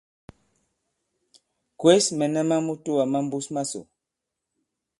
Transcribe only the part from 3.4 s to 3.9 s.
masò.